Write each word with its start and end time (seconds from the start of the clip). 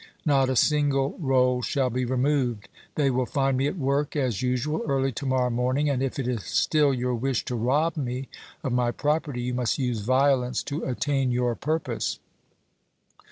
Not 0.25 0.49
a 0.49 0.55
single 0.55 1.15
roll 1.19 1.61
shall 1.61 1.91
be 1.91 2.05
removed! 2.05 2.69
They 2.95 3.11
will 3.11 3.27
find 3.27 3.55
me 3.55 3.67
at 3.67 3.77
work 3.77 4.15
as 4.15 4.41
usual 4.41 4.81
early 4.87 5.11
to 5.11 5.27
morrow 5.27 5.51
morning, 5.51 5.91
and 5.91 6.01
if 6.01 6.17
it 6.17 6.27
is 6.27 6.41
still 6.43 6.91
your 6.91 7.13
wish 7.13 7.45
to 7.45 7.55
rob 7.55 7.95
me 7.97 8.27
of 8.63 8.73
my 8.73 8.89
property 8.89 9.43
you 9.43 9.53
must 9.53 9.77
use 9.77 9.99
violence 9.99 10.63
to 10.63 10.83
attain 10.85 11.29
your 11.29 11.53
purpose." 11.53 12.17